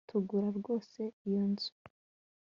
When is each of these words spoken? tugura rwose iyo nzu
tugura 0.09 0.47
rwose 0.57 1.01
iyo 1.27 1.43
nzu 1.51 1.71